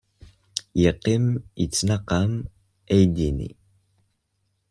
Yeqqim 0.81 1.25
yettnaqam 1.59 2.31
aydi-nni. 2.93 3.49